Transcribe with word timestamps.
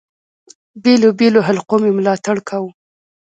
بېلو 0.83 1.09
بېلو 1.19 1.41
حلقو 1.47 1.75
مي 1.83 1.91
ملاتړ 1.97 2.37
کاوه. 2.49 2.69